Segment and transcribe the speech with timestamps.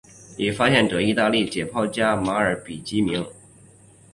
[0.35, 3.27] 以发现者意大利解剖学家马尔比基命名。